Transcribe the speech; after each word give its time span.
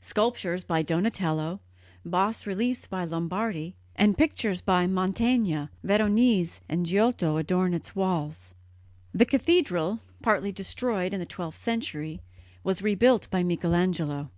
Sculptures 0.00 0.64
by 0.64 0.80
Donatello, 0.80 1.60
bas 2.06 2.46
reliefs 2.46 2.86
by 2.86 3.04
Lombardi 3.04 3.74
and 3.94 4.16
pictures 4.16 4.62
by 4.62 4.86
Mantegna, 4.86 5.68
Veronese 5.82 6.62
and 6.70 6.86
Giotto 6.86 7.36
adorn 7.36 7.74
its 7.74 7.94
walls. 7.94 8.54
The 9.12 9.26
cathedral, 9.26 10.00
partly 10.22 10.52
destroyed 10.52 11.12
in 11.12 11.20
the 11.20 11.26
twelfth 11.26 11.58
century, 11.58 12.22
was 12.62 12.80
rebuilt 12.80 13.28
by 13.30 13.42
Michelangelo. 13.42 14.30